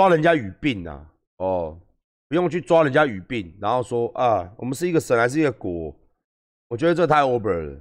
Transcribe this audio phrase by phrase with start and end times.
[0.00, 1.78] 抓人家语病啊，哦，
[2.26, 5.94] 不用去抓人家语病，然后说啊，我们是一个省还是一个国？
[6.68, 7.80] 我觉得这太 over 了，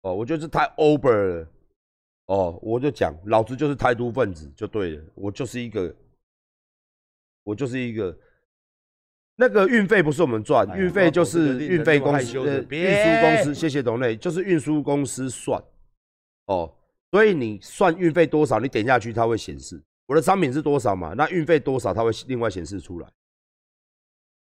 [0.00, 1.48] 哦，我觉得这太 over 了，
[2.26, 5.94] 哦，我就讲，老子就是台独分子就对了，我就是一个，
[7.44, 8.12] 我就是一个。
[9.36, 13.54] 那个运费不是我们赚，运费就是运费公司、运输公司。
[13.54, 15.62] 谢谢董磊，就是运输公司算
[16.46, 16.74] 哦。
[17.12, 19.80] 所以你算运费多少，你点下去它会显示
[20.12, 21.14] 我的商品是多少嘛？
[21.14, 23.08] 那运费多少，它会另外显示出来。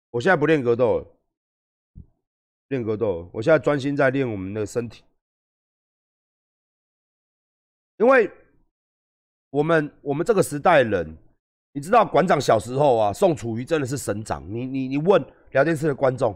[0.08, 1.06] 我现在不练格斗，
[2.68, 5.04] 练格斗，我现在专心在练我们的身体，
[7.98, 8.30] 因为
[9.50, 11.14] 我们我们这个时代人。
[11.72, 14.42] 你知道馆长小时候啊，宋楚瑜真的是省长。
[14.50, 16.34] 你你你问聊天室的观众，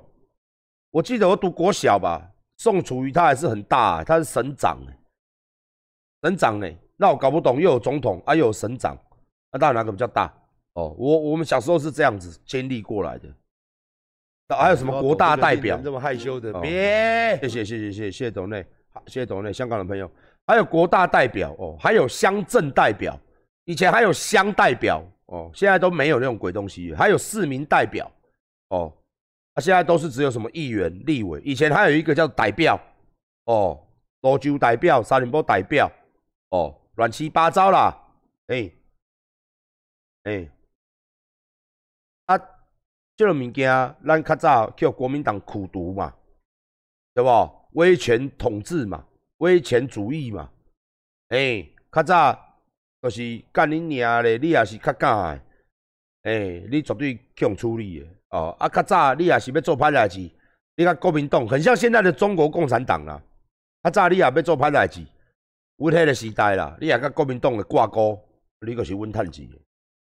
[0.91, 4.79] 我记得我读国小吧，宋楚瑜他还是很大，他是省长
[6.21, 6.71] 省长呢。
[6.97, 8.95] 那我搞不懂，又有总统，啊又有省长，
[9.53, 10.33] 那到底哪个比较大？
[10.75, 13.29] 哦，我我们小时候是这样子经历过来的。
[14.49, 15.79] 还有什么国大代表？
[15.83, 20.11] 这么害羞的，别谢谢谢谢谢谢谢董内，好谢谢董内，香港的朋友，
[20.47, 23.19] 还有国大代表哦，还有乡镇代表，
[23.65, 25.03] 以前还有乡代表。
[25.27, 28.11] 哦，现在都没有那种鬼东西，还有市民代表，
[28.69, 28.93] 哦，
[29.55, 32.79] 啊，现在都是只有什么议员、立委，以前还有一个叫代表，
[33.47, 33.83] 哦，
[34.21, 35.91] 罗州代表、沙林波代表，
[36.51, 37.97] 哦，乱七八糟啦，
[38.49, 38.71] 哎，
[40.25, 40.49] 哎，
[42.27, 42.39] 啊，
[43.17, 43.69] 这个物件，
[44.07, 46.15] 咱较早叫国民党苦读嘛，
[47.15, 47.31] 对不？
[47.73, 49.07] 威权统治嘛，
[49.39, 50.51] 威权主义嘛，
[51.29, 52.49] 哎，较早。
[53.03, 55.31] 就是干恁娘咧，你也是较敢
[56.23, 58.55] 诶，诶，你绝对强处理诶哦。
[58.61, 60.21] 啊，较早你也是要做歹代志，
[60.77, 63.21] 你看国民党很像现在的中国共产党啦。
[63.83, 65.05] 较早你也要做歹代志，
[65.79, 68.17] 阮迄个时代啦，你也甲国民党诶挂钩，
[68.65, 69.51] 你就是稳趁钱。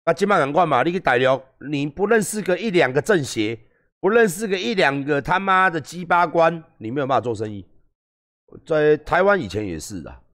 [0.08, 3.54] 啊，即摆人看嘛，你去大陆，你不认识个一两个政协，
[4.00, 7.68] 不认识个一两个他妈的鸡巴官，你没有办法做生意。
[8.66, 10.24] 在台湾以前也是的。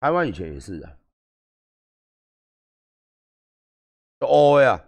[0.00, 0.98] 台湾以前也是的，
[4.20, 4.82] 就 O 呀，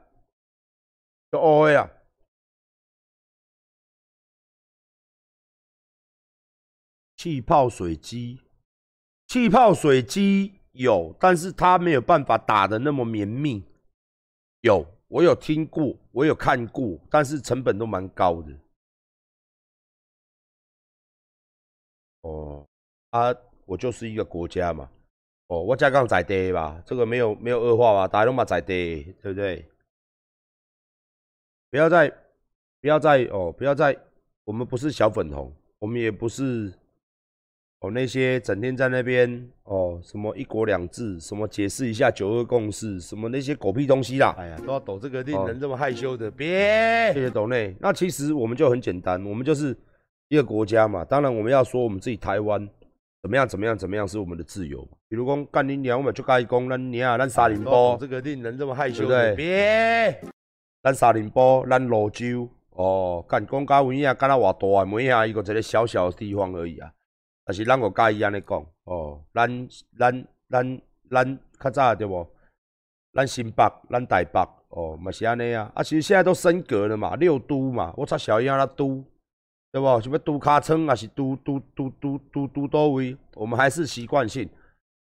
[1.30, 1.90] 就 O 呀，
[7.16, 8.40] 气泡水机，
[9.26, 13.64] 气泡水机有，但是他没有办法打的那么绵密。
[14.60, 18.56] 有，我有听过，我有看过，但是成本都蛮高的。
[22.20, 22.64] 哦，
[23.10, 23.34] 啊，
[23.64, 24.88] 我就是一个国家嘛。
[25.48, 28.06] 哦，我加杠在地吧，这个没有没有恶化吧？
[28.06, 29.68] 大家都嘛在地，对不对？
[31.70, 32.08] 不要再
[32.80, 33.96] 不要再哦，不要再，
[34.44, 36.72] 我们不是小粉红，我们也不是
[37.80, 44.34] 哦那些整天在那边哦什么一国两制，什么解释一下九二共识，什么那些狗屁东西啦！
[44.36, 47.76] 哎呀，都要抖这个令人这么害羞的，别谢谢抖内。
[47.78, 49.76] 那其实我们就很简单，我们就是
[50.28, 51.04] 一个国家嘛。
[51.04, 52.68] 当然我们要说我们自己台湾。
[53.20, 53.46] 怎么样？
[53.46, 53.76] 怎么样？
[53.76, 54.06] 怎么样？
[54.06, 54.80] 是我们的自由。
[55.08, 59.34] 比如讲，干你娘，我们就该讲，咱娘，咱沙林波，这个令人这么害羞，的？
[59.34, 60.20] 别，
[60.84, 66.90] 咱沙林波，咱罗州，哦，干讲甲有影，干那偌大，每下一个一个小小的地方而已啊。
[67.48, 72.28] 但是咱个介意安尼讲，哦，咱咱咱咱较早对无？
[73.14, 75.72] 咱新北，咱台北，哦，嘛是安尼啊。
[75.75, 79.03] 啊，其实现在都升格了嘛，六都嘛，我插小音啊，都。
[79.72, 79.98] 对不？
[80.03, 83.16] 什么都卡称还是都都都都都都多位？
[83.34, 84.47] 我们还是习惯性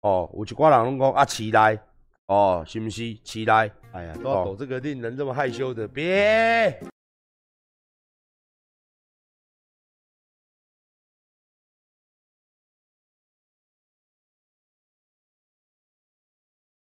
[0.01, 0.27] 哦。
[0.33, 1.79] 有一寡人拢讲啊，起来
[2.25, 3.15] 哦，是毋是？
[3.23, 3.71] 起来！
[3.93, 6.81] 哎呀，都要抖这个令人这么害羞的，别！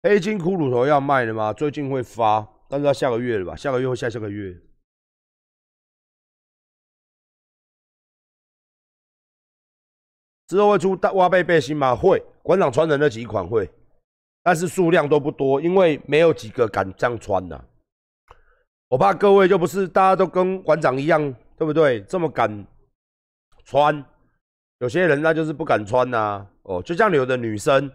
[0.04, 1.54] 黑金骷髅头要卖了吗？
[1.54, 3.56] 最近会发，但是要下个月了吧？
[3.56, 4.54] 下个月或下下个月。
[10.46, 11.96] 之后会出大挖背背心吗？
[11.96, 13.72] 会，馆长穿的那几款会，
[14.44, 17.66] 但是数量都不多，因为没有几个敢这样穿的。
[18.90, 22.02] 我怕各位就不是大家都跟馆长一样，对不对？
[22.02, 22.68] 这么敢
[23.64, 24.04] 穿，
[24.80, 26.46] 有些人那就是不敢穿呐。
[26.64, 27.90] 哦，就像有的女生，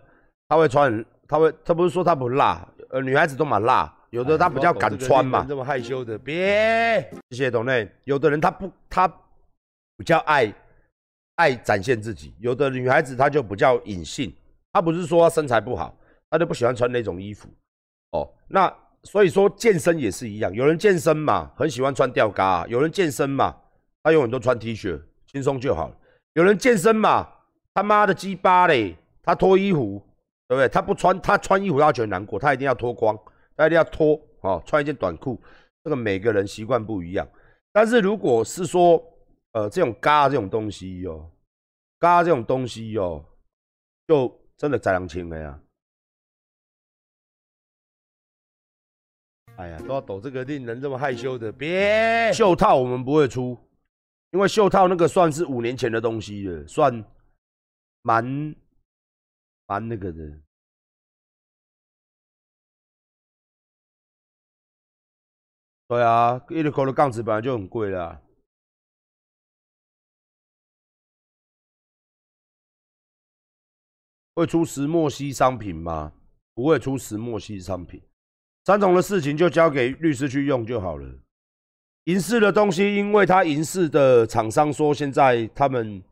[0.48, 5.44] 她会穿，她会，他不是说他不辣，呃，女孩子都蛮辣，有的她比较敢穿嘛。
[5.46, 6.98] 这么害羞的，别，
[7.30, 7.88] 谢谢董内。
[8.04, 9.06] 有的人她不，她
[9.96, 10.52] 比较爱。
[11.36, 14.34] 爱展现自己，有的女孩子她就比较隐性，
[14.72, 15.96] 她不是说身材不好，
[16.28, 17.48] 她就不喜欢穿那种衣服。
[18.10, 18.68] 哦，那
[19.04, 23.54] 所以说健身也是一样，有人健身嘛，很喜欢穿吊嘎；有人健身嘛，
[24.02, 25.96] 他永远都穿 T 恤，轻松就好了。
[26.32, 27.28] 有人健身嘛，
[27.72, 30.04] 他妈的鸡巴嘞，他脱衣服，
[30.48, 30.68] 对不对？
[30.68, 33.16] 他不穿，他穿衣服他觉得难过，他一定要脱光，
[33.54, 35.40] 他一定要脱哦，穿一件短裤，
[35.84, 37.28] 这个每个人习惯不一样。
[37.70, 39.02] 但是如果是说，
[39.52, 41.30] 呃，这种嘎这种东西哦，
[41.98, 43.24] 嘎这种东西哦，
[44.06, 45.60] 就真的宰良轻了呀。
[49.56, 53.58] 哎呀，都要抖这个令人这么害羞的，别袖套我们不会出，
[54.30, 57.04] 因为袖套那个算是五年前的东西了，算
[58.02, 58.54] 蛮
[59.68, 60.40] 蛮那个的。
[65.86, 68.20] 对啊，一流口的杠子本来就很贵啦。
[74.34, 76.12] 会出石墨烯商品吗？
[76.54, 78.02] 不会出石墨烯商品。
[78.64, 81.18] 三种的事情就交给律师去用就好了。
[82.04, 86.02] 银饰的东西，因为他银饰的厂商说现在他们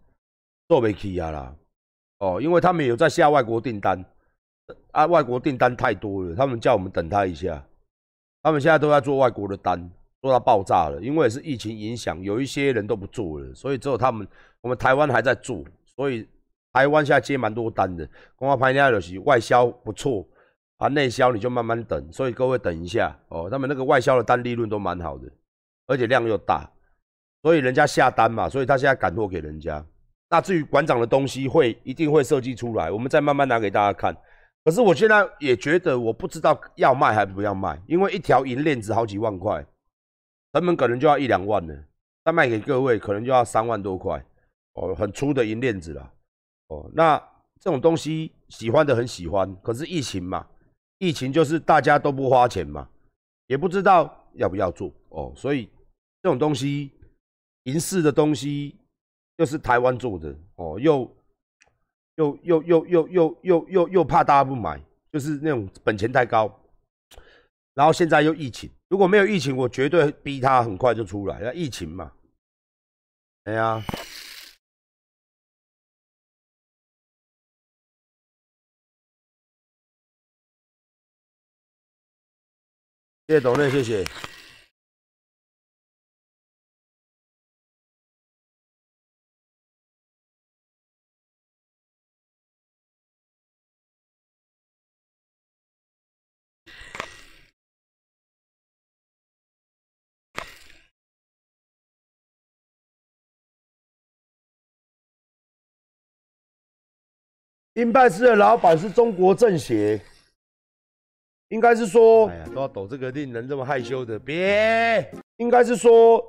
[0.68, 1.56] 做不起啊啦。
[2.18, 4.04] 哦，因为他们有在下外国订单，
[4.92, 7.62] 啊，外国订单太多了，他们叫我们等他一下。
[8.42, 9.90] 他们现在都在做外国的单，
[10.22, 11.00] 做到爆炸了。
[11.02, 14.26] 因为是疫情影响，有一些人都不做了，所以只有他们，
[14.60, 15.64] 我们台湾还在做。
[15.84, 16.28] 所以
[16.72, 20.26] 台湾现在接蛮多单的，公告拍下就是外销不错。
[20.78, 23.48] 啊，内销你就慢慢等，所以各位等一下哦。
[23.50, 25.26] 他们那个外销的单利润都蛮好的，
[25.86, 26.70] 而且量又大，
[27.40, 29.82] 所以人家下单嘛，所以他现在赶货给人家。
[30.28, 34.16] 那至于馆长的东西会一定会设计出来，我们再慢慢拿给大家看。
[34.64, 39.64] 可是我现在也觉得我不知道要卖还不要卖，因为一条银链子好几万块，
[40.52, 41.74] 成本可能就要一两万了。
[42.24, 44.20] 再卖给各位可能就要三万多块
[44.72, 46.12] 哦，很粗的银链子了
[46.66, 46.90] 哦。
[46.92, 47.16] 那
[47.60, 50.44] 这种东西喜欢的很喜欢，可是疫情嘛。
[50.98, 52.88] 疫情就是大家都不花钱嘛，
[53.46, 55.66] 也不知道要不要做哦，所以
[56.22, 56.90] 这种东西，
[57.64, 58.74] 银饰的东西
[59.36, 61.16] 又是台湾做的哦，又
[62.16, 64.80] 又又又又又又又又怕大家不买，
[65.12, 66.50] 就是那种本钱太高，
[67.74, 72.12] 然后现在又疫情，如果没有疫情，我绝对逼他很快就出来，要疫情嘛，
[73.44, 73.82] 哎呀。
[83.28, 84.04] 谢谢董内，谢谢。
[107.76, 110.00] 英拜斯的老板是中国政协。
[111.50, 115.08] 应该是说，哎呀，都要抖这个令人这么害羞的，别。
[115.36, 116.24] 应该是说，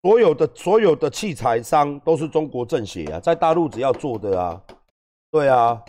[0.00, 4.62] 所有的所有的器材商都是中国政协啊，在大陆只要做的啊，
[5.32, 5.82] 对啊。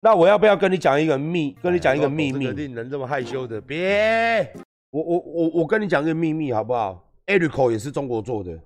[0.00, 1.56] 那我要不要跟你讲一个秘？
[1.60, 2.46] 跟你讲一个秘密？
[2.52, 4.48] 令人这么害羞的，别。
[4.90, 8.56] 我我我我跟你讲一个秘密好不好 e r i c o 也是中国做的，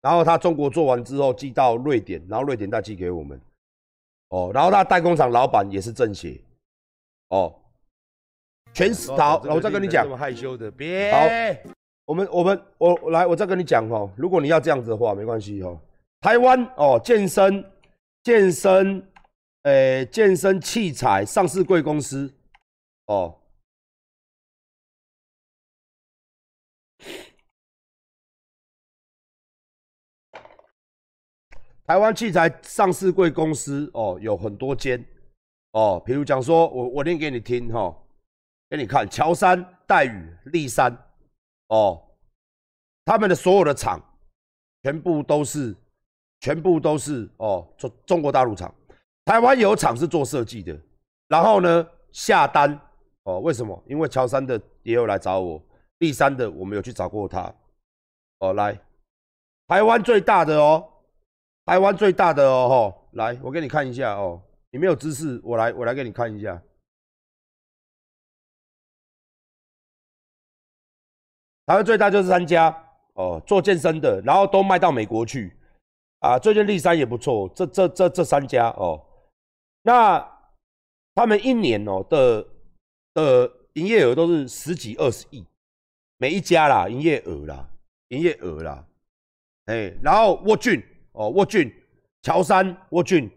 [0.00, 3.40] 然后他中国做完之后寄到瑞典，然后瑞典再寄给我们。
[4.28, 6.38] 哦，然后他代工厂老板也是政协。
[7.30, 7.54] 哦，
[8.72, 10.04] 全是好，我再跟你讲。
[10.04, 11.12] 这么害羞的，别。
[11.12, 11.18] 好，
[12.04, 14.10] 我们我们我来，我再跟你讲哦。
[14.16, 15.80] 如果你要这样子的话，没关系哦。
[16.20, 17.64] 台湾哦，健身
[18.22, 19.02] 健身，
[19.62, 22.32] 诶，健身器材上市贵公司
[23.06, 23.37] 哦。
[31.88, 35.02] 台湾器材上市贵公司哦，有很多间。
[35.72, 37.96] 哦，比如讲说，我我念给你听哈，
[38.68, 40.94] 给你看，乔山、戴宇、立山，
[41.68, 41.98] 哦，
[43.06, 43.98] 他们的所有的厂，
[44.82, 45.74] 全部都是，
[46.40, 48.74] 全部都是哦，中中国大陆厂，
[49.24, 50.78] 台湾有厂是做设计的，
[51.28, 52.78] 然后呢下单，
[53.22, 53.82] 哦，为什么？
[53.86, 55.62] 因为乔山的也有来找我，
[56.00, 57.50] 立山的我们有去找过他，
[58.40, 58.78] 哦，来，
[59.66, 60.86] 台湾最大的哦，
[61.68, 64.42] 台湾最大的哦，吼，来，我给你看一下哦。
[64.70, 66.62] 你没有知识，我来，我来给你看一下。
[71.66, 72.74] 台湾最大就是三家
[73.12, 75.54] 哦，做健身的，然后都卖到美国去
[76.20, 76.38] 啊。
[76.38, 79.04] 最近立山也不错，这这这这三家哦，
[79.82, 80.26] 那
[81.14, 82.48] 他们一年哦的
[83.12, 85.46] 的营业额都是十几二十亿，
[86.16, 87.68] 每一家啦，营业额啦，
[88.08, 88.86] 营业额啦，
[89.66, 90.82] 哎，然后沃郡
[91.18, 91.70] 哦，沃郡、
[92.22, 93.30] 乔山、沃郡。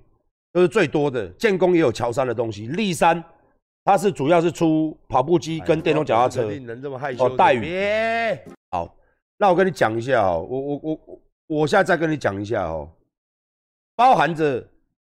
[0.53, 2.67] 都是最多的，建工也有乔山的东西。
[2.67, 3.23] 立山，
[3.85, 6.43] 它是主要是出跑步机跟电动脚踏车。
[6.59, 8.37] 能这么害羞哦，待遇。
[8.71, 8.93] 好，
[9.37, 12.91] 那我跟你讲一下哦，我我我我，我现在再跟你讲一下哦，
[13.95, 14.61] 包含着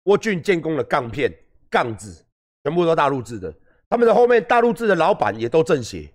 [0.04, 1.34] 沃俊建工的杠片、
[1.68, 2.24] 杠子，
[2.62, 3.52] 全部都大陆制的。
[3.90, 6.08] 他们的后面大陆制的老板也都正邪。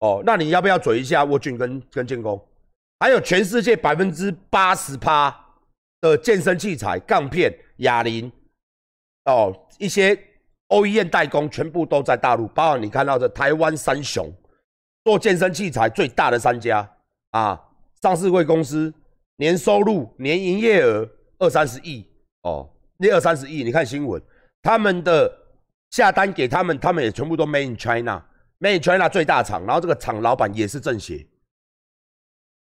[0.00, 2.44] 哦，那你要不要嘴一下沃俊跟跟建工？
[2.98, 5.30] 还有全世界百分之八十趴
[6.00, 8.30] 的健身器材、杠片、哑铃，
[9.24, 10.14] 哦，一些
[10.68, 14.32] OEM 代工全部都在大陆，包括你看到的台湾三雄，
[15.04, 16.88] 做健身器材最大的三家
[17.30, 17.60] 啊，
[18.02, 18.92] 上市贵公司，
[19.36, 22.06] 年收入、年营业额二三十亿
[22.42, 24.22] 哦，那二三十亿，你看新闻，
[24.62, 25.32] 他们的
[25.90, 28.24] 下单给他们，他们也全部都 Made in China。
[28.60, 31.24] Made in China 最大厂，然后这个厂老板也是政协，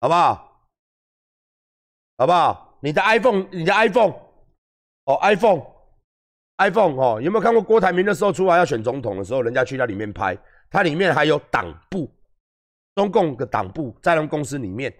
[0.02, 0.68] 好不好？
[2.18, 2.65] 好不好？
[2.86, 4.14] 你的 iPhone，你的 iPhone，
[5.06, 10.38] 哦，iPhone，iPhone 哦，有没有看过郭台铭的时候出来要选总统的时候，人家去那里面拍，
[10.70, 12.08] 它里面还有党部，
[12.94, 14.94] 中共的党部在他们公司里面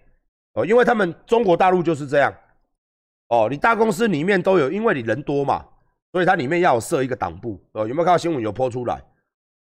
[0.54, 2.34] 哦，因为他们中国大陆就是这样
[3.28, 5.64] 哦，你大公司里面都有，因为你人多嘛，
[6.12, 9.00] 所以它里面要设一个党部哦，有没有看到新闻有播出来？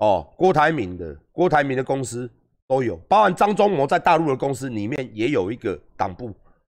[0.00, 2.30] 哦，郭台铭的郭台铭的公司
[2.68, 6.30] 都有，包含张忠谋在大陆的公司里面也有一个党部。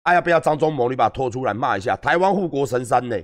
[0.02, 0.88] 啊，要不要张忠谋？
[0.88, 3.16] 你把他拖出来骂一下，台湾护国神山呢？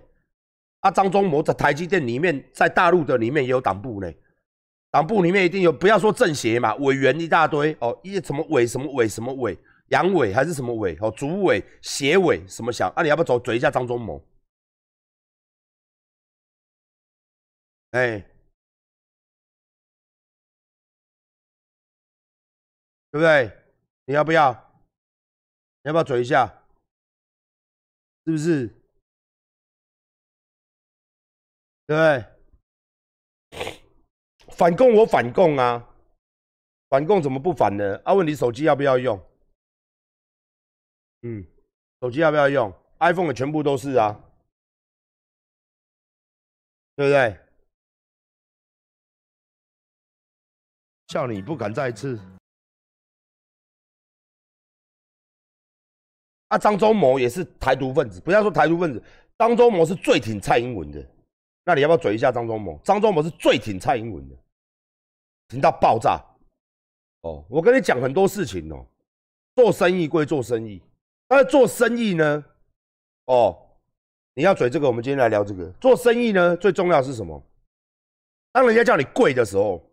[0.81, 4.13] 啊，张忠谋在台积电里面，在大陆的里面也有党部呢。
[4.91, 9.59] 党部里面一定有，不要说政协嘛，委员一大堆哦，一些什么委什么委什么委，
[9.89, 12.89] 杨委还是什么委哦，主委、协委什么想？
[12.91, 14.23] 啊，你要不要走嘴一下张忠谋？
[17.91, 18.25] 哎。
[23.11, 23.51] 对不对？
[24.05, 24.53] 你要不要？
[25.83, 26.58] 要不要嘴一下？
[28.29, 28.69] 是不是？
[31.87, 32.27] 对？
[34.55, 35.89] 反共我反共啊！
[36.91, 37.97] 反共怎么不反呢？
[38.05, 39.19] 啊，问你手机要不要用？
[41.23, 41.43] 嗯，
[42.03, 44.13] 手机要不要用？iPhone 的全部都是啊，
[46.97, 47.41] 对不对？
[51.07, 52.21] 叫你不敢再次。
[56.49, 59.03] 啊，张忠谋也是台独分子，不要说台独分子，
[59.39, 61.05] 张忠谋是最挺蔡英文的。
[61.65, 62.81] 那你要不要嘴一下张忠谋？
[62.83, 64.35] 张忠谋是最挺蔡英文的，
[65.49, 66.19] 挺到爆炸。
[67.21, 68.87] 哦，我跟你讲很多事情哦，
[69.55, 70.81] 做生意归做生意，
[71.27, 72.45] 但是做生意呢，
[73.27, 73.55] 哦，
[74.35, 75.69] 你要嘴这个，我们今天来聊这个。
[75.81, 77.43] 做生意呢，最重要是什么？
[78.53, 79.85] 当人家叫你贵的时候，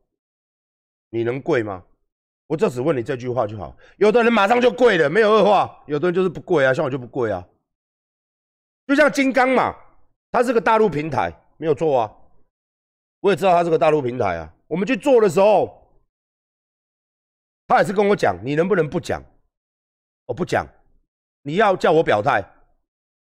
[1.09, 1.83] 你能贵吗？
[2.47, 3.75] 我就只问你这句话就好。
[3.97, 7.45] 有的人马上就跪了，没有二话；有的人就是不跪啊，像我就不跪啊。
[8.87, 9.75] 就像金刚嘛，
[10.31, 12.11] 它是个大陆平台，没有错啊。
[13.21, 14.53] 我也知道它是个大陆平台啊。
[14.67, 15.91] 我们去做的时候，
[17.67, 19.23] 他也是跟我讲，你能不能不讲？
[20.25, 20.67] 我不讲，
[21.41, 22.43] 你要叫我表态。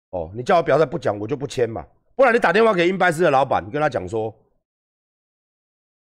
[0.09, 1.85] 哦，你叫我表态不讲，我就不签嘛。
[2.15, 4.33] 不然你打电话给英拜斯的老板，你跟他讲说，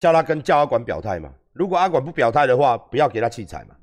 [0.01, 1.33] 叫他跟叫他管表态嘛。
[1.55, 3.75] 如果阿管不表态的话，不要给他器材嘛。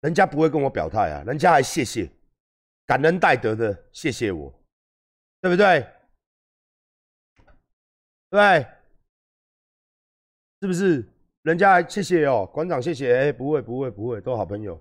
[0.00, 2.08] 人家不会跟我表态啊，人家还谢谢，
[2.86, 4.48] 感恩戴德的谢谢我，
[5.40, 5.84] 对不对？
[8.30, 8.64] 对，
[10.60, 11.04] 是不是？
[11.42, 14.80] 人家还谢谢哦，馆长谢谢，哎，不会不会不会，都好朋友。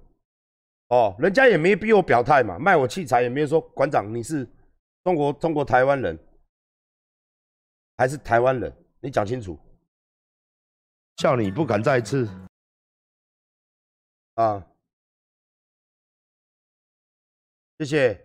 [0.90, 4.48] 哦，人家也没逼我表态嘛，卖我器材也没有说馆长你是
[5.04, 6.18] 中国中国台湾人
[7.98, 9.58] 还是台湾人，你讲清楚。
[11.18, 12.28] 叫你不敢再次
[14.36, 14.64] 啊！
[17.80, 18.24] 谢谢。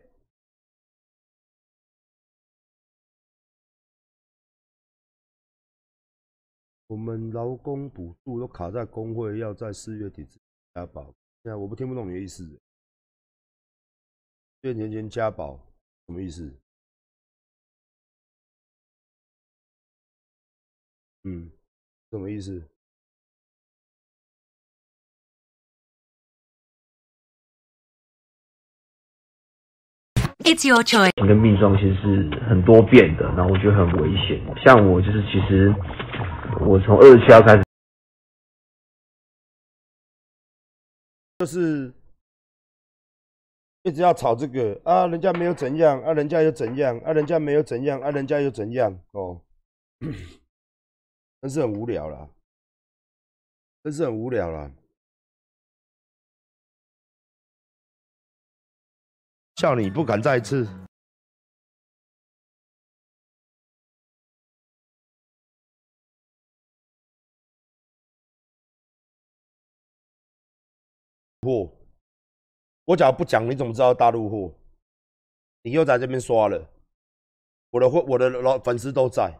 [6.87, 10.28] 我们劳工补助都卡在工会，要在四月底
[10.75, 11.04] 加保。
[11.42, 12.61] 现在我不听不懂你的意思。
[14.61, 15.56] 月年前加保
[16.06, 16.54] 什么意思？
[21.25, 21.50] 嗯，
[22.11, 22.62] 什么意思
[30.44, 31.12] ？It's your choice。
[31.26, 34.42] 跟命状其实是很多变的，然后我觉得很危险。
[34.64, 35.75] 像我就是，其实
[36.61, 37.62] 我从二十七号开始，
[41.38, 41.92] 就是
[43.84, 49.40] 一直要吵这个啊，人家没有怎样啊，人家又怎样啊，人家没有怎样啊，人家又怎样哦，
[51.40, 52.28] 真是很无聊啦，
[53.84, 54.70] 真是很无聊了。
[59.62, 60.66] 叫你不敢再次
[71.42, 71.71] 货，
[72.87, 74.52] 我假如不讲，你怎么知道大陆货？
[75.62, 76.69] 你又在这边刷了，
[77.71, 79.33] 我的货，我的老粉丝都在，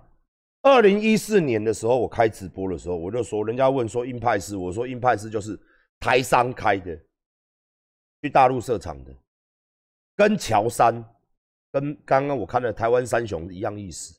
[0.63, 5.59] 二零一四年的时候，我开直播的时候，我就说，人家问说鹰派斯，我说鹰派斯就是
[5.99, 6.97] 台商开的，
[8.23, 9.13] 去大陆设厂的，
[10.17, 11.05] 跟乔山，
[11.71, 14.15] 跟刚刚我看的台湾三雄一样意思。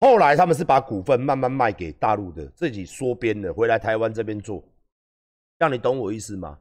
[0.00, 4.62] 后来他们是把股份慢慢卖给大陆的，自己缩编的，回来台湾这边做，
[5.58, 6.58] 让你懂我意思吗？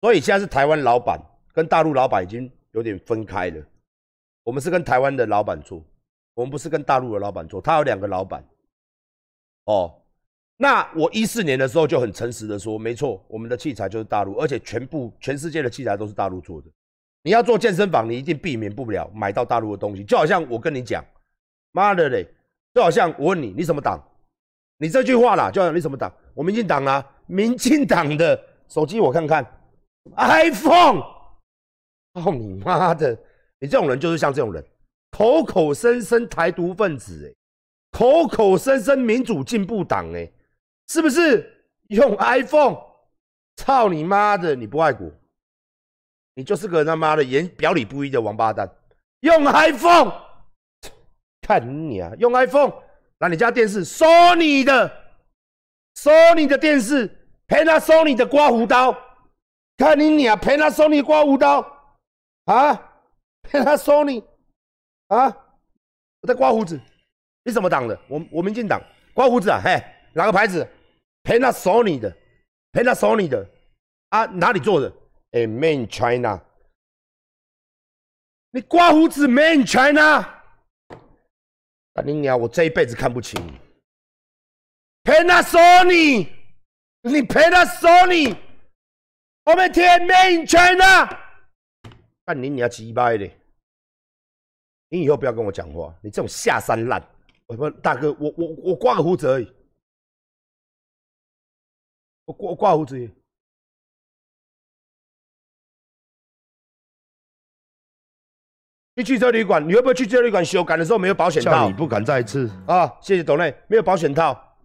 [0.00, 1.20] 所以现在是台湾老板
[1.52, 3.64] 跟大陆老板已经有点分开了，
[4.42, 5.84] 我们是跟台湾的老板做。
[6.34, 8.44] 我们不是跟大陆的老板做，他有两个老板。
[9.66, 10.02] 哦，
[10.56, 16.68] 那我一四年的时候就很诚实的说，没错，我们的器材就是大陆，而且全部全世界的器材都是大陆做的。
[17.24, 20.04] 你要做健身房，你一定避免不了买到大陆的东西。
[20.04, 21.02] 就好像我跟你讲，
[21.72, 22.24] 妈的嘞，
[22.72, 23.98] 就好像我问你，你什么党？
[24.78, 26.12] 你这句话啦，就好像你什么党？
[26.34, 28.38] 我民进党啊，民进党的
[28.68, 29.44] 手机我看看
[30.16, 31.00] ，iPhone。
[32.12, 33.18] 哦你妈的，
[33.58, 34.64] 你这种人就是像这种人。
[35.10, 37.34] 口口声声台独分子，哎，
[37.98, 40.30] 口口声声民主进步党，哎，
[40.88, 41.50] 是不是
[41.88, 42.76] 用 iPhone？
[43.56, 44.54] 操你妈的！
[44.54, 45.08] 你不爱国，
[46.34, 48.68] 你就是个他妈的言表里不一的王八蛋。
[49.20, 50.12] 用 iPhone，
[51.40, 52.12] 看你啊！
[52.18, 52.72] 用 iPhone，
[53.18, 54.90] 那你家电视，Sony 的
[55.94, 57.08] ，Sony 的电视
[57.48, 58.96] ，Panasonic 的刮胡刀，
[59.76, 61.60] 看你你啊陪他收你刮胡刀
[62.44, 62.92] 啊
[63.50, 64.24] ，Panasonic。
[65.08, 65.26] 啊！
[66.22, 66.80] 我在刮胡子，
[67.44, 67.96] 你什么党的？
[68.08, 68.80] 我我民进党
[69.12, 69.60] 刮胡子啊！
[69.62, 69.80] 嘿，
[70.14, 70.66] 哪个牌子
[71.22, 72.16] ？Panasonic 的
[72.72, 73.46] ，Panasonic 的
[74.08, 74.24] 啊？
[74.24, 74.90] 哪里做的？
[75.34, 76.40] 哎，Main China。
[78.52, 80.20] 你刮胡子，Main China。
[81.94, 82.40] 啊你娘！
[82.40, 83.58] 我这一辈子看不起你。
[85.02, 86.28] Panasonic，
[87.02, 88.38] 你 Panasonic，
[89.44, 91.08] 我们天 Main China。
[92.24, 93.28] 干你娘鸡掰的！
[94.88, 97.04] 你以后不要跟我讲话，你这种下三滥。
[97.46, 99.52] 我说大哥，我我我刮个胡子而已，
[102.24, 103.10] 我刮刮胡子。
[108.96, 111.66] 去汽车旅馆，你会不会去汽车旅馆修改的时候没有保险套？
[111.66, 112.90] 你不敢再次啊！
[113.00, 114.56] 谢谢董内，没有保险套，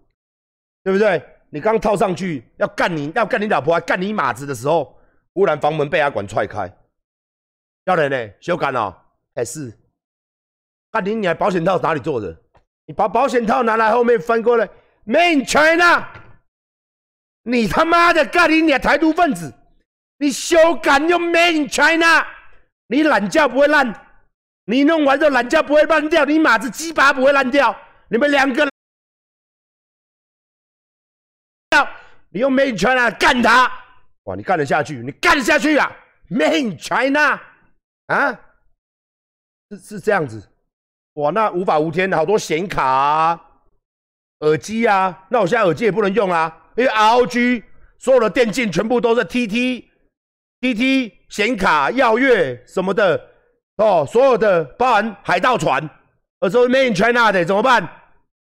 [0.84, 1.22] 对不对？
[1.50, 4.96] 你刚套上去要干你要干你老婆还干你马子的时候，
[5.34, 6.72] 忽然房门被阿管踹开，
[7.86, 8.34] 要人呢？
[8.40, 8.96] 修改了
[9.34, 9.76] 还是？
[10.92, 12.36] 啊，你你还保险套哪里做的？
[12.86, 14.70] 你把保险套拿来后面翻过来
[15.08, 16.08] ，Main China，
[17.44, 19.52] 你他妈的干你娘台独分子！
[20.20, 22.26] 你修改用 Main China，
[22.88, 23.92] 你懒觉不会烂，
[24.70, 27.76] 你弄完之后懒觉不会烂掉，你马子鸡巴不会烂掉，
[28.08, 28.70] 你们两个，
[32.30, 33.72] 你用 Main China 干他，
[34.26, 34.98] 哇，你干得下去？
[34.98, 35.92] 你干得下去啊
[36.30, 37.42] ？Main China，
[38.06, 38.40] 啊，
[39.72, 40.48] 是是这样子。
[41.14, 43.42] 哇，那无法无天，好多显卡、啊、
[44.42, 47.64] 耳机啊，那我现在耳机也不能用啊，因为 ROG
[47.98, 49.86] 所有的电竞全部都是 TT、
[50.62, 53.29] TT 显卡、耀月什么的
[53.80, 55.90] 哦，所有的包含海盗船，
[56.42, 57.90] 而说 Main China 的怎么办？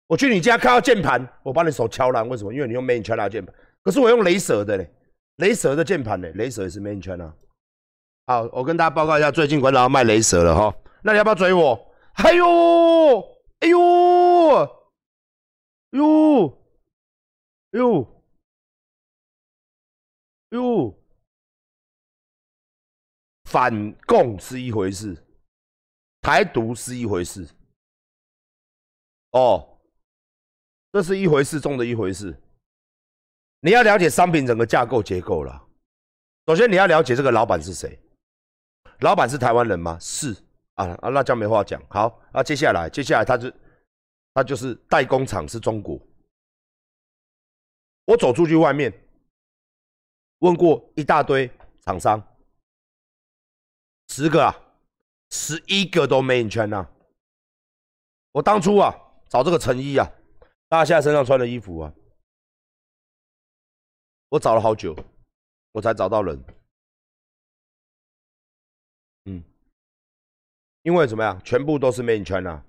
[0.07, 2.53] 我去你家看到键盘，我把你手敲烂，为什么？
[2.53, 4.91] 因为你用 Main China 键盘，可是我用雷蛇的嘞，
[5.37, 7.33] 雷蛇的键盘嘞，雷蛇也是 Main China。
[8.27, 11.93] 好，我跟大家报告一下，最近馆长要卖雷蛇了哈，那你要不要追我？
[12.15, 13.19] 哎呦，
[13.61, 13.79] 哎呦，
[15.91, 16.57] 呦，
[17.71, 18.07] 呦，
[20.49, 21.02] 呦，
[23.53, 25.15] 反共是一回事，
[26.21, 27.47] 台独是一回事，
[29.29, 29.77] 哦，
[30.91, 32.35] 这是一回事中的一回事。
[33.59, 35.67] 你要了解商品整个架构结构了。
[36.47, 37.99] 首先你要了解这个老板是谁，
[39.01, 39.99] 老板是台湾人吗？
[40.01, 40.35] 是。
[40.73, 41.79] 啊啊，那叫没话讲。
[41.91, 43.53] 好，啊，接下来，接下来，他就，
[44.33, 46.01] 他就是代工厂是中国。
[48.05, 48.91] 我走出去外面，
[50.39, 51.47] 问过一大堆
[51.85, 52.19] 厂商，
[54.15, 54.53] 十个啊，
[55.31, 56.87] 十一个都没 in China。
[58.31, 58.93] 我当初啊，
[59.27, 60.07] 找这个成衣啊，
[60.69, 61.91] 大家现在身上穿的衣服啊，
[64.29, 64.95] 我找了好久，
[65.71, 66.39] 我才找到人。
[69.25, 69.43] 嗯
[70.83, 71.43] 因为怎么样？
[71.43, 72.63] 全部都是 Made in China，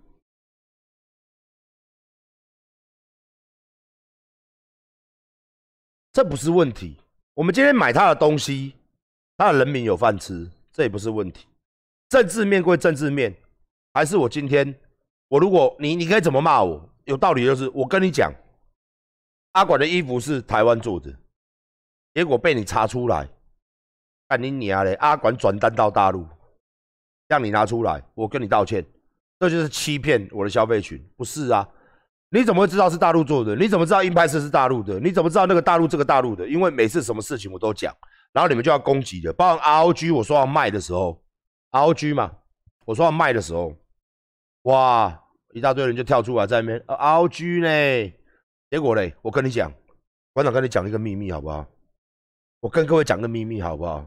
[6.10, 6.96] 这不是问题。
[7.34, 8.74] 我们今天买他的东西，
[9.36, 11.46] 他的人民有饭吃，这也不是问题。
[12.10, 13.34] 政治面归政治面，
[13.94, 14.78] 还是我今天，
[15.28, 16.86] 我如果你，你可以怎么骂我？
[17.04, 18.30] 有道理就是，我跟你讲，
[19.52, 21.10] 阿管的衣服是台湾做的，
[22.12, 23.26] 结果被你查出来，
[24.28, 24.92] 干你娘嘞！
[24.94, 26.26] 阿管转单到大陆。
[27.26, 28.84] 让你拿出来，我跟你道歉，
[29.40, 31.66] 这就是欺骗我的消费群，不是啊？
[32.28, 33.56] 你怎么会知道是大陆做的？
[33.56, 35.00] 你怎么知道硬派式是大陆的？
[35.00, 36.46] 你怎么知道那个大陆这个大陆的？
[36.46, 37.96] 因为每次什么事情我都讲，
[38.34, 39.32] 然后你们就要攻击的。
[39.32, 41.24] 包括 ROG，我说要卖的时候
[41.70, 42.30] ，ROG 嘛，
[42.84, 43.74] 我说要卖的时候，
[44.64, 45.18] 哇，
[45.54, 48.12] 一大堆人就跳出来在那边 ROG 呢。
[48.70, 49.72] 结果嘞，我跟你讲，
[50.34, 51.64] 馆长跟你讲一个秘密好不好？
[52.60, 54.04] 我跟各位讲个秘密好不好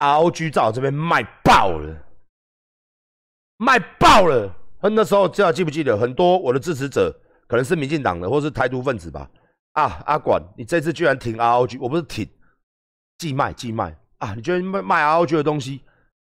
[0.00, 2.04] ？ROG 在我这边卖爆了，
[3.58, 4.52] 卖爆了。
[4.80, 5.96] 那时候知道记不记得？
[5.96, 7.20] 很多我的支持者。
[7.46, 9.30] 可能是民进党的，或是台独分子吧。
[9.72, 12.26] 啊，阿管，你这次居然挺 ROG，我不是挺，
[13.18, 14.34] 寄卖寄卖啊！
[14.34, 15.80] 你居然卖卖 ROG 的东西，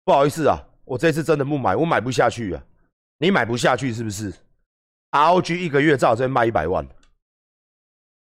[0.05, 2.65] 不好意思啊，我这次真的不买，我买不下去啊。
[3.19, 4.33] 你买不下去是不是
[5.11, 6.87] ？ROG 一个月至少在卖一百万，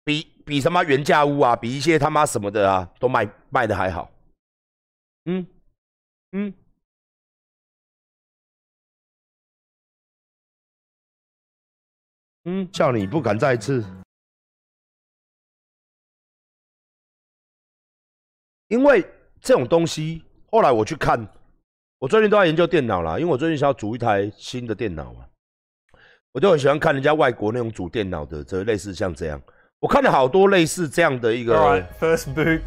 [0.04, 4.10] 比比什么原价屋啊，比一些他妈什么的啊，都卖卖的还好。
[5.24, 5.46] 嗯
[6.32, 6.54] 嗯。
[12.44, 13.84] 嗯，叫你不敢再次，
[18.70, 19.04] 因为
[19.40, 21.20] 这种东西，后来我去看，
[21.98, 25.26] 我最近都在研究电脑啦，因为我最近想要组一台新的电脑嘛，
[26.32, 29.40] 我就很喜欢看人家外国那种组电脑的，这类似像这样，
[29.80, 31.54] 我看了好多类似这样的一个
[32.00, 32.60] ，first boot，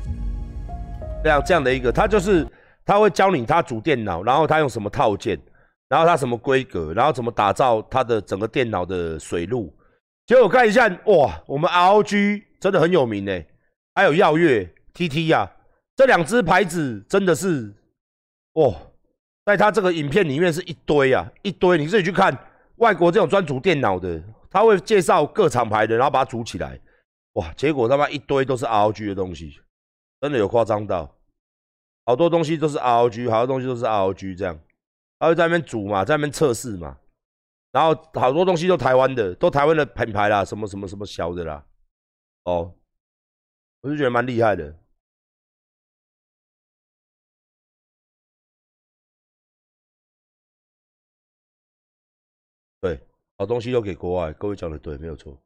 [1.24, 2.46] 这样这样的一个，他就是
[2.86, 5.40] 他会教你他组电脑，然后他用什么套件。
[5.90, 9.72] 然后他什么规格，然后怎么打造他的整个电脑的水路？
[10.26, 13.44] 结果我看一下，哇，我们 ROG 真的很有名呢，
[13.94, 15.52] 还有耀月、TT 呀，
[15.96, 17.74] 这两只牌子真的是，
[18.54, 18.74] 哇，
[19.46, 22.36] 在他这个影片里面是一堆啊，一堆，你自己去看
[22.78, 26.80] 外国这种专组电脑的，他会介绍各厂牌的，然后把它组起来，
[27.34, 29.60] 哇，结果他妈一堆都是 ROG 的东西，
[30.20, 31.16] 真的有夸张到，
[32.06, 34.60] 好多东西都是 ROG，好多东西都是 ROG 这样。
[35.20, 36.98] 他会在那边组嘛，在那边测试嘛，
[37.72, 41.64] 然后好多东西都台湾的，都台湾的品牌啦，什么什么什么小的啦，
[42.44, 42.74] 哦，
[43.82, 44.76] 我就觉得蛮厉害的。
[53.44, 55.38] 好东西都给国外，各位讲的对，没有错。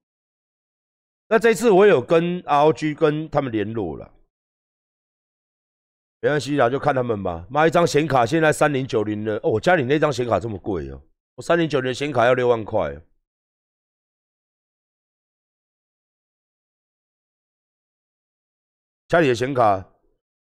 [1.27, 4.13] 那这次我有跟 ROG 跟他们联络了。
[6.21, 7.47] 没关系啦，就看他们吧。
[7.49, 11.01] 妈，一张显卡现在三零九零的哦，我家里那张显卡这么贵哦，
[11.33, 12.95] 我三零九零的显卡要六万块。
[19.07, 19.89] 家里的显卡，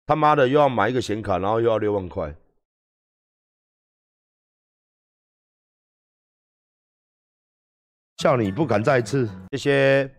[0.07, 2.35] 他妈的又要买一个显卡，然后又要六万块。
[8.25, 10.11] 叫你不敢再次，这些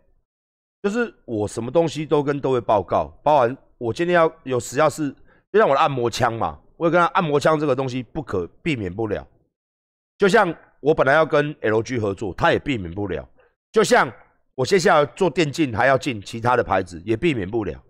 [0.84, 5.10] 就是我什么东西都跟都会报告，包含我今天要有时要是。
[5.52, 9.28] 就像我的按摩枪嘛，我跟他按摩枪这个东西不可避免不了。
[10.20, 13.28] 就像我本来要跟 LG 合作，他也避免不了。
[13.72, 14.12] 就像
[14.54, 17.82] 我接下来做电竞，还要进其他的牌子，也避免不了。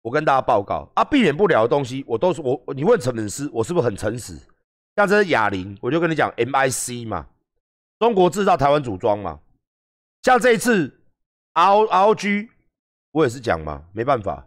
[0.00, 2.58] 我跟大家报告啊，避免不了的东西，我都是我。
[2.74, 4.38] 你问陈本师，我是不是很诚实？
[4.96, 7.26] 像这是哑铃，我就跟你讲 MIC 嘛，
[7.98, 9.40] 中国制造，台湾组装嘛。
[10.22, 10.92] 像这一次
[11.54, 12.48] ROG，
[13.12, 14.46] 我也是讲嘛，没办法。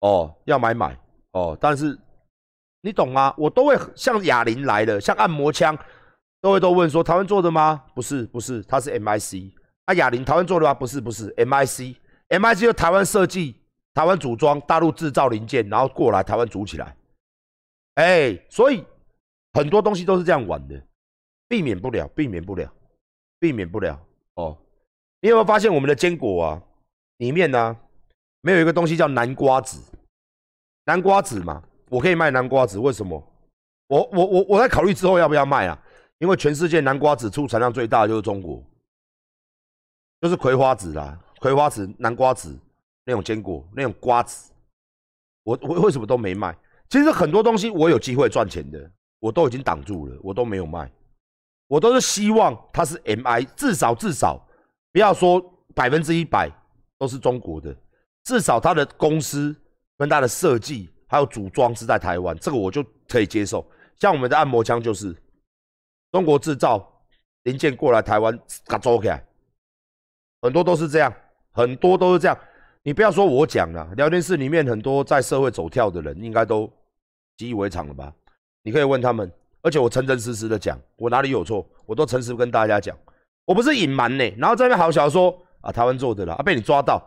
[0.00, 0.96] 哦，要买买
[1.32, 1.98] 哦，但是
[2.82, 3.34] 你懂吗？
[3.36, 5.76] 我都会像哑铃来的，像按摩枪，
[6.40, 7.84] 都会都问说台湾做的吗？
[7.94, 9.52] 不是，不是，它是 MIC。
[9.86, 10.72] 啊，哑铃台湾做的吗？
[10.72, 13.60] 不是，不是，MIC，MIC 就台湾设计、
[13.94, 16.94] 台湾组装、大陆制造零件，然后过来台湾组起来。
[17.94, 18.84] 哎，所以
[19.54, 20.80] 很多东西都是这样玩的，
[21.48, 22.70] 避免不了，避免不了，
[23.40, 23.98] 避免不了。
[24.34, 24.56] 哦，
[25.20, 26.62] 你有没有发现我们的坚果啊，
[27.16, 27.76] 里面呢？
[28.40, 29.80] 没有一个东西叫南瓜子，
[30.84, 32.78] 南瓜子嘛，我可以卖南瓜子。
[32.78, 33.20] 为什么？
[33.88, 35.76] 我我我我在考虑之后要不要卖啊？
[36.18, 38.62] 因为全世界南瓜子出产量最大的就是中国，
[40.20, 42.56] 就是葵花籽啦，葵花籽、南瓜籽
[43.04, 44.52] 那种坚果、那种瓜子，
[45.42, 46.56] 我我为什么都没卖？
[46.88, 50.90] 其实很多东西我有机会赚钱的，我都已经挡住了，我都没有卖。
[51.68, 54.44] 我都是希望它是 MI，至少至少
[54.92, 55.40] 不要说
[55.74, 56.50] 百分之一百
[56.98, 57.76] 都是中国的。
[58.24, 59.54] 至少它的公司
[59.96, 63.64] 跟它的设计还有组装是在台湾，这个我就可以接受。
[63.98, 65.14] 像我们的按摩枪就是
[66.12, 67.02] 中国制造
[67.44, 69.24] 零件过来台湾嘎做起来，
[70.42, 71.14] 很多都是这样，
[71.52, 72.38] 很多都是这样。
[72.82, 76.70] 你不要说我讲了，聊天室里面很多在社会走跳的人应该都
[77.36, 78.12] 习以为常了吧？
[78.62, 79.30] 你可以问他们，
[79.68, 82.96] 而且我诚诚实实的讲，我哪里有错，我都诚实跟大家讲，
[83.44, 84.24] 我不是隐瞒呢。
[84.38, 86.98] 然后这边好小说啊，台湾做的了啊，被你抓到。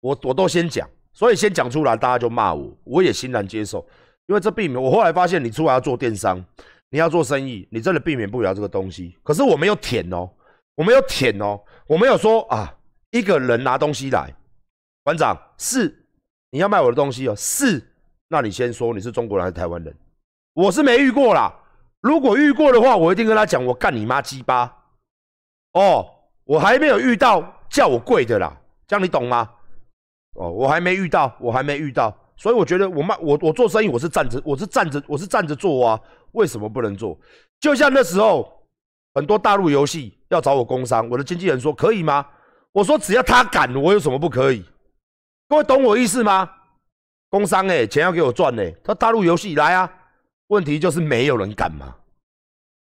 [0.00, 3.86] 我我都先讲，所以先讲出来，大家就骂我，我也欣然接受，
[4.26, 4.82] 因为这避免。
[4.82, 6.44] 我后来发现，你出来要做电商，
[6.90, 9.16] 你要做生意，你真的避免不了这个东西。
[9.22, 10.28] 可是我没有舔哦，
[10.74, 12.74] 我没有舔哦，我没有说啊，
[13.12, 14.34] 一个人拿东西来，
[15.04, 16.04] 馆长是
[16.50, 17.80] 你要卖我的东西哦，是，
[18.26, 19.94] 那你先说你是中国人还是台湾人？
[20.54, 21.61] 我是没遇过啦，
[22.02, 24.70] 如果遇过的话，我一定跟他讲，我干你妈鸡巴！
[25.72, 26.04] 哦，
[26.44, 28.54] 我还没有遇到叫我跪的啦，
[28.86, 29.48] 这样你懂吗？
[30.34, 36.00] 哦，我还没遇到，我还没遇到，所以我觉得我卖我我做生意我是站着，我是站着，我是站着做啊，
[36.32, 37.16] 为什么不能做？
[37.60, 38.52] 就像那时候
[39.14, 42.26] 很多大陆游戏要找我工商，我的经纪人说可以吗？
[42.72, 44.64] 我说只要他敢，我有什么不可以？
[45.48, 46.50] 各位懂我意思吗？
[47.30, 49.90] 工商哎，钱要给我赚呢，他大陆游戏来啊，
[50.52, 51.96] 问题就是没有人敢嘛，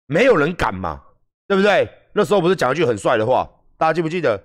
[0.07, 1.03] 没有人敢嘛，
[1.49, 1.89] 对不对？
[2.13, 4.41] 那时候不是讲一句很帅的话，大家记不记得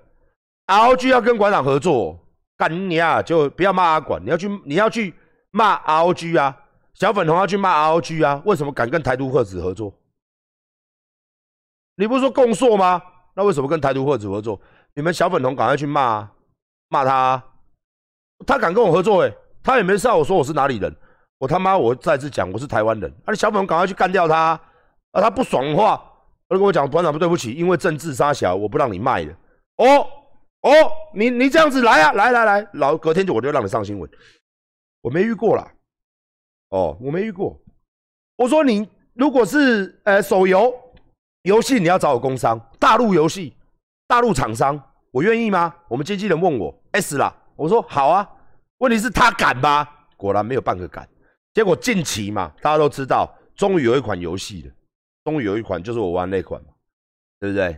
[0.67, 2.17] ？ROG 要跟馆长合作。
[2.57, 3.23] 干你啊！
[3.23, 5.11] 就不要骂阿管，你要去你要去
[5.49, 6.55] 骂 ROG 啊，
[6.93, 9.91] 小粉红要去骂 ROG 啊，为什么敢跟台独分子合作？
[11.95, 13.01] 你不是说共硕吗？
[13.33, 14.61] 那为什么跟台独分子合作？
[14.93, 16.31] 你们小粉红赶快去骂啊
[16.89, 17.43] 骂他，啊
[18.45, 20.15] 他敢跟我合作哎，他也没事啊。
[20.15, 20.95] 我说我是哪里人，
[21.41, 24.51] 我他妈我再次讲我是台湾人，啊，你小粉赶快去干掉他，
[25.11, 25.99] 啊，他不爽的话，
[26.47, 29.33] 他跟我讲团长对不起，因为政治杀小，我不让你卖了
[29.77, 30.07] 哦。
[30.61, 30.71] 哦，
[31.15, 34.07] 你你这样子来啊，来来来，老隔天就我就让你上新闻，
[35.01, 35.67] 我没遇过啦。
[36.69, 37.59] 哦，我没遇过。
[38.35, 40.71] 我说你如果是呃手游
[41.41, 43.57] 游戏，你要找我工商，大陆游戏，
[44.07, 45.73] 大陆厂商，我愿意吗？
[45.87, 48.29] 我们经纪人问我 S 啦，我说好啊。
[48.77, 49.87] 问题是他敢吗？
[50.15, 51.09] 果然没有半个敢。
[51.53, 54.73] 结果近期嘛，大家都知道，终于有一款游戏了，
[55.25, 56.69] 终于有一款就是我玩那款嘛，
[57.39, 57.77] 对不对？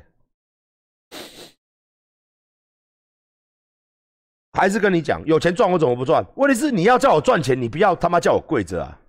[4.54, 6.24] 还是跟你讲，有钱赚我怎么不赚？
[6.36, 9.00] 问题是你要叫我赚钱，你不要他妈叫我跪着啊，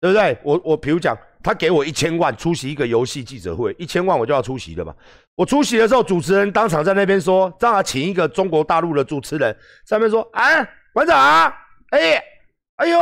[0.00, 0.36] 对不对？
[0.42, 4.92] 我我比如讲，他给我一千万出席一个游戏记者会，一千万我就要出席了嘛。
[5.36, 11.54] 我出席的时候，主持人当场在那边说，正好请一个中国大陆的主持人上面说：“哎，馆长，
[11.90, 12.20] 哎，
[12.74, 12.98] 哎呦，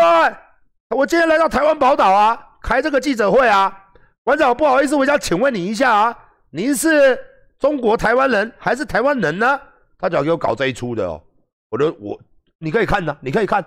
[0.95, 3.91] 我今天来到台湾宝岛啊，开这个记者会啊，
[4.23, 6.17] 馆长不好意思，我想请问你一下啊，
[6.51, 7.19] 您是
[7.59, 9.61] 中国台湾人还是台湾人呢？”
[9.99, 11.21] 他就要给我搞这一出的哦。
[11.71, 12.21] 我的我，
[12.59, 13.65] 你可以看呐，你可以看，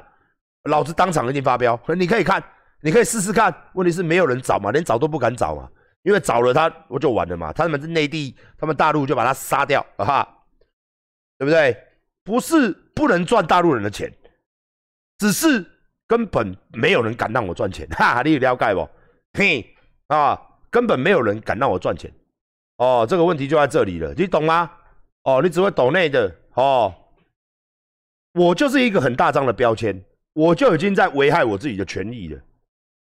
[0.63, 2.41] 老子当场给你发飙，你可以看，
[2.81, 3.53] 你可以试试看。
[3.73, 5.67] 问题是没有人找嘛，连找都不敢找嘛，
[6.03, 7.51] 因为找了他我就完了嘛。
[7.51, 10.25] 他们是内地，他们大陆就把他杀掉，哈，
[11.37, 11.75] 对不对？
[12.23, 14.13] 不是不能赚大陆人的钱，
[15.17, 15.65] 只是
[16.09, 18.89] 根本没有人敢让我赚钱， 哈，你了解不？
[19.37, 19.65] 嘿，
[20.07, 20.37] 啊，
[20.71, 22.11] 根本没有人敢让我赚钱，
[22.77, 24.71] 哦，这个问题就在这里了，你懂吗？
[25.23, 26.93] 哦，你只会懂内的，哦。
[28.33, 32.39] 我就是一个很大张的标签，我就已经在危害我自己的权益了。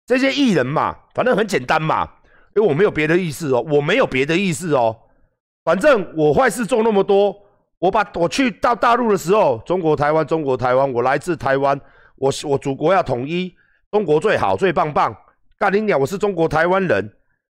[0.05, 2.07] 这些艺人嘛，反正很简单嘛，
[2.55, 4.95] 因为我没有别的意思哦，我没有别的意思哦。
[5.63, 7.35] 反正我坏事做那么多，
[7.79, 11.79] 我把我去到大陆的时候，中国台湾，中国台湾，我来自台湾，
[12.21, 13.51] 我我祖国要统一，
[13.89, 15.15] 中国最好最棒棒。
[15.57, 17.11] 干你鸟，我是中国台湾人，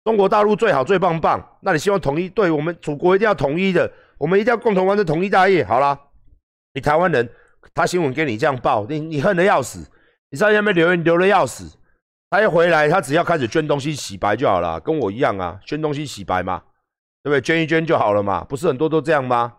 [0.05, 1.45] 中国大陆最好最棒棒。
[1.61, 2.29] 那你希望统一？
[2.29, 5.65] 对我们祖国一定要统一的，我们一定要共同完成统一大业。
[5.65, 5.99] 好了，
[6.73, 7.29] 你台湾人。
[7.73, 9.89] 他新闻给你这样报，你你恨得要死，
[10.29, 11.77] 你在下面留言留的要死。
[12.29, 16.61] 他一回来，他只要开始捐东西洗白就好了，跟我一样啊，捐东西洗白嘛，
[17.23, 17.39] 对不对？
[17.39, 19.53] 捐一捐就好了嘛，不是很多都这样吗？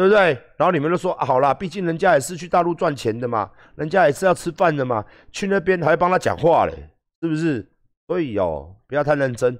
[0.00, 0.32] 对不对？
[0.56, 6.72] 然后你们都说，好啦，毕竟人家也是去大陆赚钱的嘛，人家也是要吃饭的嘛，去那边还帮他讲话嘞，
[7.20, 7.70] 是不是？
[8.06, 9.54] 所以哦，不要太认真，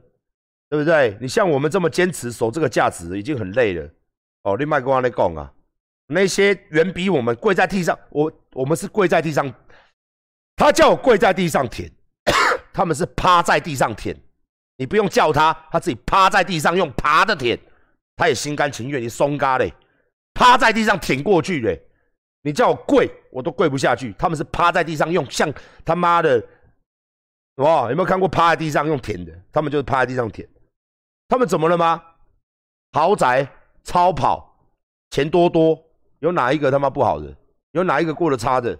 [0.70, 1.18] 对不对？
[1.20, 3.86] 你像我们这么坚持守这个价值，已经很累了。
[4.44, 5.52] 哦，你麦跟我来讲啊。
[6.06, 9.52] 那些远比我们跪在地上，我我们是跪在地上，
[10.56, 11.92] 他叫我跪在地上舔，
[12.72, 14.16] 他们是趴在地上舔，
[14.78, 17.60] 你不用叫他，他自己趴在地上用爬的舔，
[18.16, 19.02] 他也心甘情愿。
[19.02, 19.70] 你松嘎嘞，
[20.40, 21.78] 趴在地上舔过去嘞，
[22.40, 24.14] 你叫我跪，我都跪不下去。
[24.18, 25.52] 他们是趴在地上用像
[25.84, 26.42] 他妈的，
[27.56, 29.30] 哇，有没有看过趴在地上用舔的？
[29.52, 30.48] 他们就是趴在地上舔，
[31.28, 32.02] 他们怎么了吗？
[32.92, 33.46] 豪宅、
[33.84, 34.50] 超跑、
[35.10, 35.78] 钱多多。
[36.20, 37.36] 有哪一个他妈不好的？
[37.72, 38.78] 有哪一个过得差的？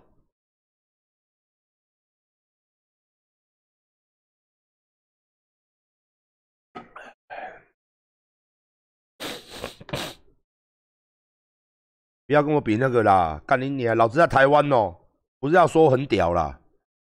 [12.30, 13.42] 不要跟我比那个啦！
[13.44, 13.92] 干你娘！
[13.96, 14.94] 老子在台湾哦，
[15.40, 16.60] 不是要说很屌啦，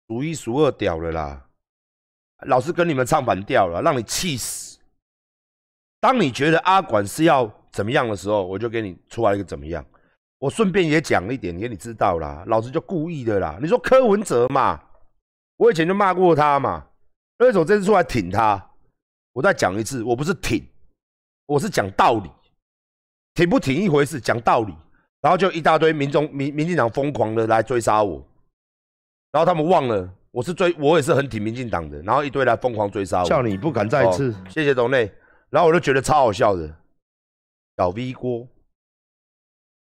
[0.09, 1.43] 数一数二屌的啦！
[2.45, 4.79] 老子跟你们唱反调了，让你气死！
[6.01, 9.83] 当你觉得阿管是要怎么样的时候，我就给你出来一个怎么样。
[10.39, 13.59] 我顺便也讲一点给你知道啦，老子就故意的啦。
[13.59, 14.79] 你说柯文哲嘛，
[15.57, 16.87] 我以前就骂过他嘛，
[17.39, 18.63] 为什么这次出来挺他？
[19.33, 20.63] 我再讲一次，我不是挺，
[21.47, 22.31] 我是讲道理。
[23.33, 24.75] 挺不挺一回事，讲道理，
[25.27, 28.25] 然后就一大堆民众民民进党疯狂的来追杀我，
[29.33, 35.13] 然后他们忘了我是追我也是很挺民进党的，然后一堆来疯狂追杀我，叫你不敢再次，谢谢董内，
[35.51, 36.73] 然后我就觉得超好笑的，
[37.77, 38.47] 小 V 锅，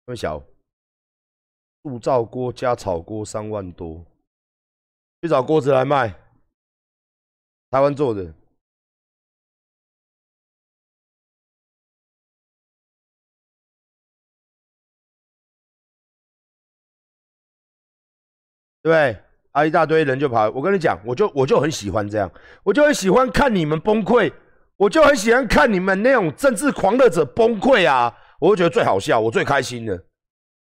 [0.05, 0.43] 那么小，
[1.81, 4.05] 铸造锅加炒锅三万多，
[5.21, 6.09] 去找锅子来卖，
[7.69, 8.33] 台湾做的。
[18.83, 19.17] 对，
[19.51, 20.49] 啊，一大堆人就跑。
[20.49, 22.31] 我跟你讲，我就我就很喜欢这样，
[22.63, 24.31] 我就很喜欢看你们崩溃，
[24.77, 30.05] 我就很喜欢看你们那种政治狂热者崩溃啊，我就觉得最好笑，我最开心了。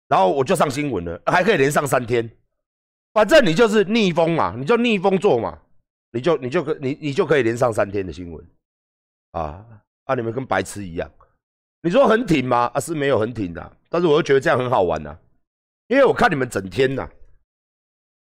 [0.07, 2.27] 然后我就上新闻了，还可以连上三天，
[3.13, 5.59] 反正你就是逆风嘛，你就逆风做嘛，
[6.11, 8.43] 你就你就可你你就可以连上三天的新闻，
[9.33, 9.63] 啊
[10.05, 11.11] 啊，你们跟白痴一样。
[11.83, 12.71] 你说很挺吗？
[12.73, 15.15] 啊，是没有很挺的，但是我又觉得这样很好玩呐，
[15.87, 17.07] 因为我看你们整天呐。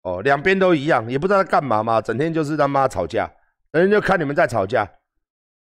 [0.03, 3.31] 哦，两边都一样，也不知道在干嘛嘛，整天就是他妈吵架，
[3.73, 4.89] 人家就看你们在吵架。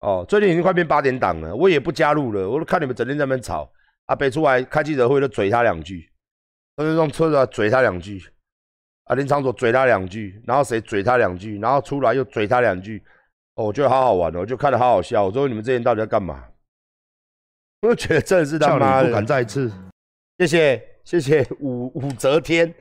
[0.01, 3.71] 哦，最近已经快变八点档了，我也不加入了，我都看你们整天在那边吵。
[4.07, 6.11] 阿北出来开记者会都嘴他两句，
[6.77, 8.23] 都是用车子嘴他两句。
[9.05, 13.03] 啊，林长佐嘴他两句，然后谁嘴他两句，然后出来又嘴他两句。
[13.55, 15.25] 哦，我觉得好好玩哦，就看得好好笑。
[15.25, 16.45] 我说你们这些人到底在干嘛？
[17.83, 19.09] 我觉得真的是他妈的。
[19.09, 19.71] 不敢再次。
[20.39, 22.75] 谢谢谢谢武武则天。